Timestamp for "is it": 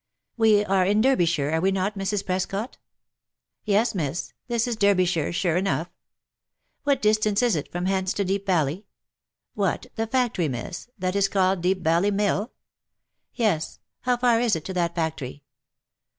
7.43-7.71, 14.39-14.65